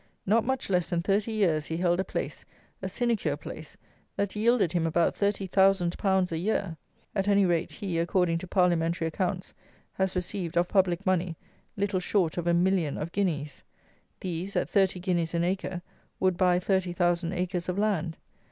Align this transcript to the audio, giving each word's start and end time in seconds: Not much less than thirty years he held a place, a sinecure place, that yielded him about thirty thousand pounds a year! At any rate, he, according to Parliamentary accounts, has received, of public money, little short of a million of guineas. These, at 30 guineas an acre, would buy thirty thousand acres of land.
Not 0.25 0.43
much 0.43 0.67
less 0.71 0.89
than 0.89 1.03
thirty 1.03 1.31
years 1.31 1.67
he 1.67 1.77
held 1.77 1.99
a 1.99 2.03
place, 2.03 2.43
a 2.81 2.89
sinecure 2.89 3.37
place, 3.37 3.77
that 4.15 4.35
yielded 4.35 4.73
him 4.73 4.87
about 4.87 5.15
thirty 5.15 5.45
thousand 5.45 5.95
pounds 5.99 6.31
a 6.31 6.39
year! 6.39 6.75
At 7.13 7.27
any 7.27 7.45
rate, 7.45 7.69
he, 7.71 7.99
according 7.99 8.39
to 8.39 8.47
Parliamentary 8.47 9.07
accounts, 9.07 9.53
has 9.93 10.15
received, 10.15 10.57
of 10.57 10.67
public 10.67 11.05
money, 11.05 11.35
little 11.77 11.99
short 11.99 12.35
of 12.37 12.47
a 12.47 12.53
million 12.55 12.97
of 12.97 13.11
guineas. 13.11 13.61
These, 14.21 14.55
at 14.55 14.67
30 14.71 14.99
guineas 14.99 15.35
an 15.35 15.43
acre, 15.43 15.83
would 16.19 16.35
buy 16.35 16.57
thirty 16.57 16.93
thousand 16.93 17.33
acres 17.33 17.69
of 17.69 17.77
land. 17.77 18.17